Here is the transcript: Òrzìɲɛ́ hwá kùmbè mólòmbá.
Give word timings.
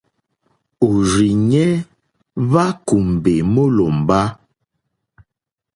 Òrzìɲɛ́ 0.85 1.69
hwá 2.45 2.65
kùmbè 2.87 3.33
mólòmbá. 3.53 4.21